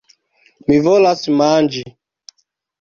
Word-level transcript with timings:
Mi 0.71 0.79
volas 0.87 1.23
manĝi. 1.43 1.87